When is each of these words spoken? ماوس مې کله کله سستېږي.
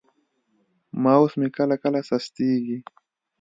ماوس 1.03 1.33
مې 1.39 1.47
کله 1.57 1.75
کله 1.83 1.99
سستېږي. 2.09 2.77